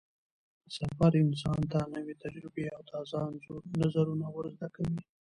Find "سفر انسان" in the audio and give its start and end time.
0.75-1.59